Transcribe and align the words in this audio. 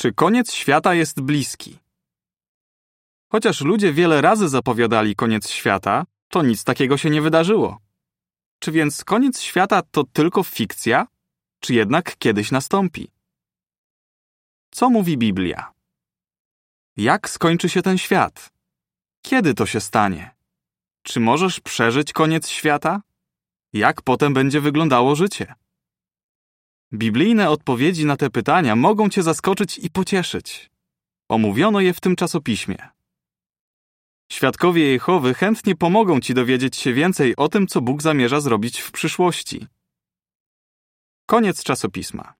Czy 0.00 0.12
koniec 0.12 0.52
świata 0.52 0.94
jest 0.94 1.20
bliski? 1.20 1.78
Chociaż 3.32 3.60
ludzie 3.60 3.92
wiele 3.92 4.20
razy 4.20 4.48
zapowiadali 4.48 5.14
koniec 5.14 5.48
świata, 5.48 6.04
to 6.28 6.42
nic 6.42 6.64
takiego 6.64 6.96
się 6.96 7.10
nie 7.10 7.22
wydarzyło. 7.22 7.78
Czy 8.58 8.72
więc 8.72 9.04
koniec 9.04 9.40
świata 9.40 9.82
to 9.90 10.04
tylko 10.04 10.42
fikcja, 10.42 11.06
czy 11.60 11.74
jednak 11.74 12.16
kiedyś 12.18 12.50
nastąpi? 12.50 13.10
Co 14.70 14.90
mówi 14.90 15.18
Biblia? 15.18 15.72
Jak 16.96 17.30
skończy 17.30 17.68
się 17.68 17.82
ten 17.82 17.98
świat? 17.98 18.50
Kiedy 19.22 19.54
to 19.54 19.66
się 19.66 19.80
stanie? 19.80 20.34
Czy 21.02 21.20
możesz 21.20 21.60
przeżyć 21.60 22.12
koniec 22.12 22.48
świata? 22.48 23.02
Jak 23.72 24.02
potem 24.02 24.34
będzie 24.34 24.60
wyglądało 24.60 25.16
życie? 25.16 25.54
Biblijne 26.92 27.50
odpowiedzi 27.50 28.06
na 28.06 28.16
te 28.16 28.30
pytania 28.30 28.76
mogą 28.76 29.08
Cię 29.08 29.22
zaskoczyć 29.22 29.78
i 29.78 29.90
pocieszyć. 29.90 30.70
Omówiono 31.28 31.80
je 31.80 31.94
w 31.94 32.00
tym 32.00 32.16
czasopiśmie. 32.16 32.76
Świadkowie 34.32 34.84
Jehowy 34.84 35.34
chętnie 35.34 35.76
pomogą 35.76 36.20
Ci 36.20 36.34
dowiedzieć 36.34 36.76
się 36.76 36.92
więcej 36.92 37.36
o 37.36 37.48
tym, 37.48 37.66
co 37.66 37.80
Bóg 37.80 38.02
zamierza 38.02 38.40
zrobić 38.40 38.80
w 38.80 38.92
przyszłości. 38.92 39.66
Koniec 41.26 41.64
czasopisma. 41.64 42.39